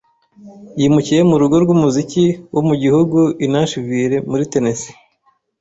[0.79, 4.89] yimukiye mu rugo rw'umuziki wo mu gihugu i Nashville, muri Tennesse.